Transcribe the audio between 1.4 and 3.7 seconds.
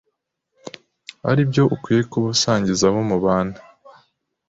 byo ukwiye kuba usangiza abo mubana,